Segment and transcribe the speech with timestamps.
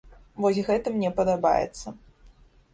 [0.45, 1.87] Вось гэта мне падабаецца.